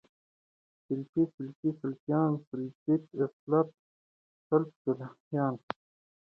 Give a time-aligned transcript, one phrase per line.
[0.85, 3.67] سلفي، سلفۍ، سلفيان، سلفيَت، اسلاف،
[4.49, 5.57] سلف صالحين